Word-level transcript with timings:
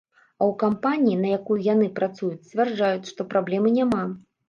А 0.37 0.43
ў 0.45 0.53
кампаніі, 0.63 1.17
на 1.27 1.35
якую 1.37 1.59
яны 1.73 1.91
працуюць, 2.01 2.41
сцвярджаюць, 2.47 3.09
што 3.15 3.31
праблемы 3.33 3.79
няма. 3.81 4.05